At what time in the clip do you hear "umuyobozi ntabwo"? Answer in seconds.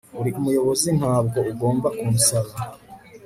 0.39-1.37